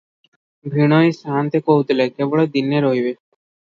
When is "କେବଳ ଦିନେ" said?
2.19-2.85